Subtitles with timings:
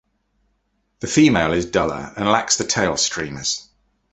[1.01, 3.69] The female is duller and lacks the tail streamers.